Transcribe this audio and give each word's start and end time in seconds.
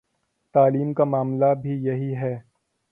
تعلیم 0.55 0.93
کا 0.93 1.03
معاملہ 1.03 1.53
بھی 1.61 1.77
یہی 1.83 2.15
ہے۔ 2.15 2.35